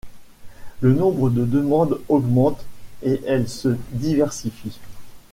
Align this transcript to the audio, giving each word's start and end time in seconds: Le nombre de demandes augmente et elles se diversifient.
Le 0.79 0.93
nombre 0.93 1.29
de 1.29 1.45
demandes 1.45 2.01
augmente 2.09 2.65
et 3.03 3.21
elles 3.27 3.47
se 3.47 3.77
diversifient. 3.91 4.79